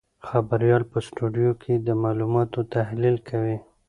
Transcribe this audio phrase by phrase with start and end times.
[0.27, 3.57] خبریال په سټوډیو کې د معلوماتو تحلیل کوي.